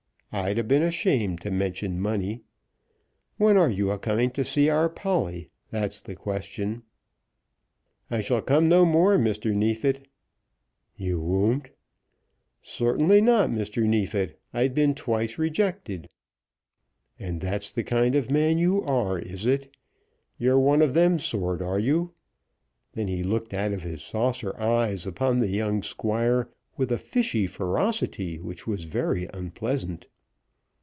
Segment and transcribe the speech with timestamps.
[0.33, 2.39] I'd a' been ashamed to mention money.
[3.35, 6.83] When are you a coming to see our Polly, that's the question?"
[8.09, 9.53] "I shall come no more, Mr.
[9.53, 10.07] Neefit."
[10.95, 11.71] "You won't?"
[12.61, 13.83] "Certainly not, Mr.
[13.83, 14.39] Neefit.
[14.53, 16.07] I've been twice rejected."
[17.19, 19.75] "And that's the kind of man you are; is it?
[20.37, 22.13] You're one of them sort, are you?"
[22.93, 26.47] Then he looked out of his saucer eyes upon the young Squire
[26.77, 30.07] with a fishy ferocity, which was very unpleasant.